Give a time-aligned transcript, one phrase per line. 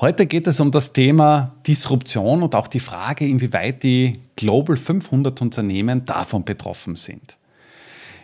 [0.00, 5.42] Heute geht es um das Thema Disruption und auch die Frage, inwieweit die Global 500
[5.42, 7.36] Unternehmen davon betroffen sind.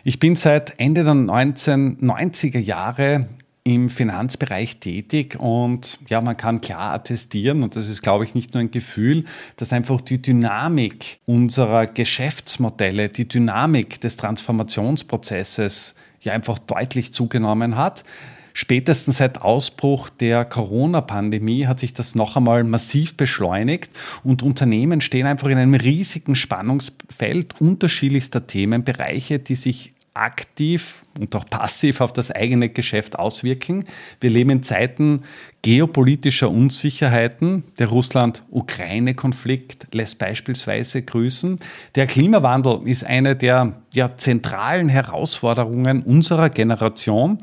[0.03, 3.27] Ich bin seit Ende der 1990er Jahre
[3.63, 8.55] im Finanzbereich tätig und ja, man kann klar attestieren, und das ist, glaube ich, nicht
[8.55, 9.25] nur ein Gefühl,
[9.57, 18.03] dass einfach die Dynamik unserer Geschäftsmodelle, die Dynamik des Transformationsprozesses ja einfach deutlich zugenommen hat.
[18.59, 23.91] Spätestens seit Ausbruch der Corona-Pandemie hat sich das noch einmal massiv beschleunigt
[24.23, 31.47] und Unternehmen stehen einfach in einem riesigen Spannungsfeld unterschiedlichster Themenbereiche, die sich aktiv und auch
[31.47, 33.83] passiv auf das eigene Geschäft auswirken.
[34.21, 35.21] Wir leben in Zeiten
[35.61, 37.63] geopolitischer Unsicherheiten.
[37.77, 41.59] Der Russland-Ukraine-Konflikt lässt beispielsweise grüßen.
[41.93, 47.37] Der Klimawandel ist eine der ja, zentralen Herausforderungen unserer Generation.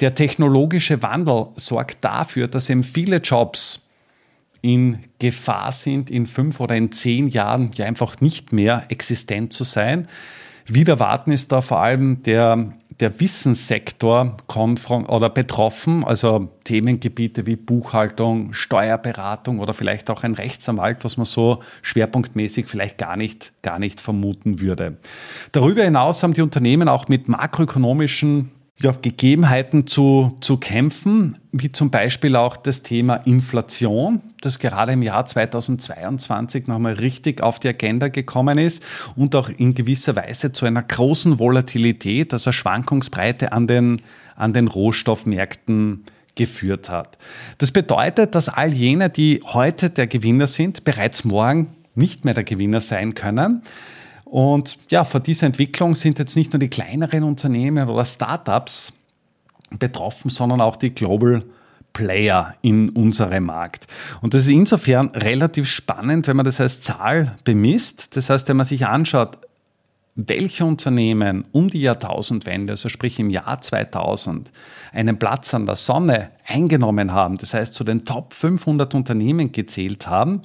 [0.00, 3.86] Der technologische Wandel sorgt dafür, dass eben viele Jobs
[4.60, 9.62] in Gefahr sind, in fünf oder in zehn Jahren ja einfach nicht mehr existent zu
[9.62, 10.08] sein.
[10.66, 18.54] Wieder warten ist da vor allem der, der Wissenssektor oder betroffen, also Themengebiete wie Buchhaltung,
[18.54, 24.00] Steuerberatung oder vielleicht auch ein Rechtsanwalt, was man so schwerpunktmäßig vielleicht gar nicht, gar nicht
[24.00, 24.96] vermuten würde.
[25.52, 28.50] Darüber hinaus haben die Unternehmen auch mit makroökonomischen
[28.80, 35.02] ja, Gegebenheiten zu, zu kämpfen, wie zum Beispiel auch das Thema Inflation, das gerade im
[35.02, 38.82] Jahr 2022 nochmal richtig auf die Agenda gekommen ist
[39.14, 44.02] und auch in gewisser Weise zu einer großen Volatilität, also Schwankungsbreite an den,
[44.34, 47.16] an den Rohstoffmärkten geführt hat.
[47.58, 52.42] Das bedeutet, dass all jene, die heute der Gewinner sind, bereits morgen nicht mehr der
[52.42, 53.62] Gewinner sein können.
[54.24, 58.92] Und ja, vor dieser Entwicklung sind jetzt nicht nur die kleineren Unternehmen oder Startups
[59.70, 61.40] betroffen, sondern auch die Global
[61.92, 63.86] Player in unserem Markt.
[64.20, 68.16] Und das ist insofern relativ spannend, wenn man das als Zahl bemisst.
[68.16, 69.38] Das heißt, wenn man sich anschaut,
[70.16, 74.52] welche Unternehmen um die Jahrtausendwende, also sprich im Jahr 2000,
[74.92, 80.06] einen Platz an der Sonne eingenommen haben, das heißt zu den Top 500 Unternehmen gezählt
[80.06, 80.42] haben,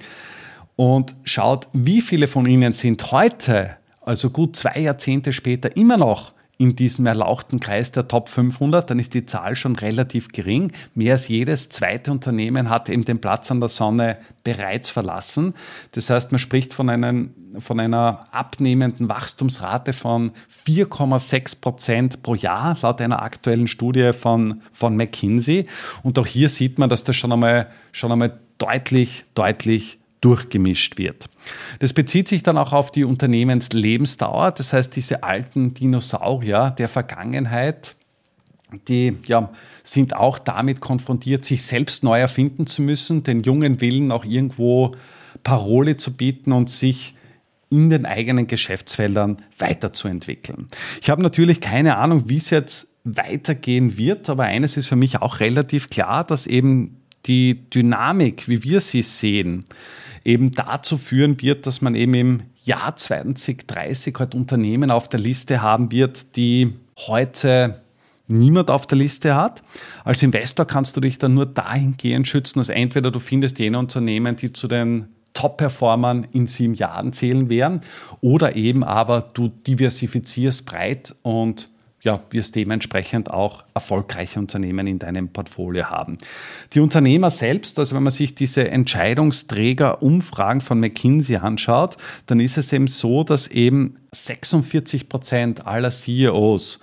[0.79, 6.31] und schaut, wie viele von ihnen sind heute also gut zwei Jahrzehnte später, immer noch
[6.57, 10.72] in diesem erlauchten Kreis der Top 500, dann ist die Zahl schon relativ gering.
[10.95, 15.53] Mehr als jedes zweite Unternehmen hat eben den Platz an der Sonne bereits verlassen.
[15.91, 22.78] Das heißt, man spricht von, einem, von einer abnehmenden Wachstumsrate von 4,6 Prozent pro Jahr,
[22.81, 25.66] laut einer aktuellen Studie von, von McKinsey.
[26.03, 31.30] Und auch hier sieht man, dass das schon einmal, schon einmal deutlich, deutlich durchgemischt wird.
[31.80, 37.96] Das bezieht sich dann auch auf die Unternehmenslebensdauer, das heißt diese alten Dinosaurier der Vergangenheit,
[38.88, 39.52] die ja,
[39.84, 44.96] sind auch damit konfrontiert, sich selbst neu erfinden zu müssen, den jungen Willen auch irgendwo
[45.44, 47.16] Parole zu bieten und sich
[47.72, 50.68] in den eigenen Geschäftsfeldern weiterzuentwickeln.
[51.01, 55.22] Ich habe natürlich keine Ahnung, wie es jetzt weitergehen wird, aber eines ist für mich
[55.22, 59.66] auch relativ klar, dass eben die Dynamik, wie wir sie sehen,
[60.24, 65.62] eben dazu führen wird, dass man eben im Jahr 2030 halt Unternehmen auf der Liste
[65.62, 66.69] haben wird, die
[67.07, 67.81] heute
[68.28, 69.63] niemand auf der Liste hat.
[70.03, 74.35] Als Investor kannst du dich dann nur dahingehend schützen, dass entweder du findest jene Unternehmen,
[74.35, 77.81] die zu den Top-Performern in sieben Jahren zählen werden,
[78.22, 81.68] oder eben aber du diversifizierst breit und
[82.01, 86.18] ja, wirst dementsprechend auch erfolgreiche Unternehmen in deinem Portfolio haben.
[86.74, 92.71] Die Unternehmer selbst, also wenn man sich diese Entscheidungsträger-Umfragen von McKinsey anschaut, dann ist es
[92.71, 96.79] eben so, dass eben 46 Prozent aller CEOs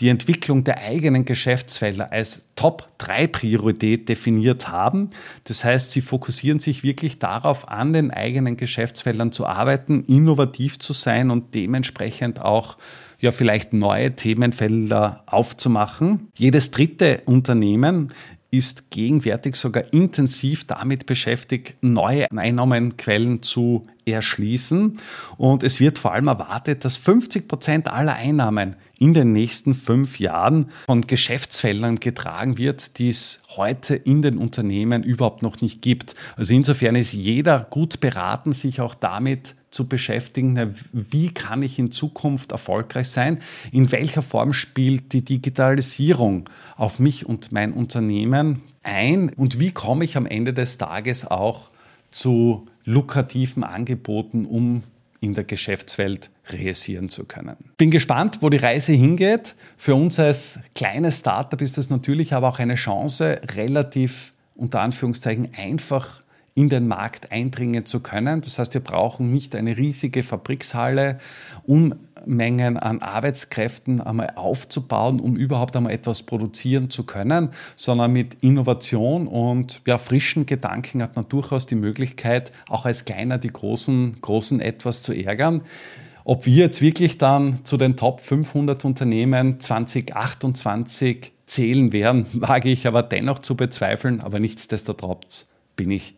[0.00, 5.10] die Entwicklung der eigenen Geschäftsfelder als Top-3-Priorität definiert haben.
[5.44, 10.92] Das heißt, sie fokussieren sich wirklich darauf, an den eigenen Geschäftsfeldern zu arbeiten, innovativ zu
[10.92, 12.78] sein und dementsprechend auch
[13.20, 16.28] ja vielleicht neue Themenfelder aufzumachen.
[16.36, 18.12] Jedes dritte Unternehmen
[18.50, 24.98] ist gegenwärtig sogar intensiv damit beschäftigt, neue Einnahmenquellen zu erschließen.
[25.36, 30.18] Und es wird vor allem erwartet, dass 50 Prozent aller Einnahmen in den nächsten fünf
[30.18, 36.14] Jahren von Geschäftsfeldern getragen wird, die es heute in den Unternehmen überhaupt noch nicht gibt.
[36.36, 41.92] Also insofern ist jeder gut beraten, sich auch damit zu beschäftigen, wie kann ich in
[41.92, 49.30] Zukunft erfolgreich sein, in welcher Form spielt die Digitalisierung auf mich und mein Unternehmen ein
[49.34, 51.68] und wie komme ich am Ende des Tages auch
[52.10, 54.82] zu lukrativen Angeboten, um
[55.20, 57.56] in der Geschäftswelt realisieren zu können.
[57.76, 59.56] Bin gespannt, wo die Reise hingeht.
[59.76, 65.48] Für uns als kleines Startup ist das natürlich aber auch eine Chance, relativ unter Anführungszeichen
[65.54, 66.20] einfach
[66.58, 68.40] in den Markt eindringen zu können.
[68.40, 71.18] Das heißt, wir brauchen nicht eine riesige Fabrikshalle,
[71.68, 79.28] Unmengen an Arbeitskräften einmal aufzubauen, um überhaupt einmal etwas produzieren zu können, sondern mit Innovation
[79.28, 84.60] und ja, frischen Gedanken hat man durchaus die Möglichkeit, auch als Kleiner die großen, großen
[84.60, 85.62] etwas zu ärgern.
[86.24, 92.88] Ob wir jetzt wirklich dann zu den Top 500 Unternehmen 2028 zählen werden, wage ich
[92.88, 94.20] aber dennoch zu bezweifeln.
[94.22, 96.17] Aber nichtsdestotrotz bin ich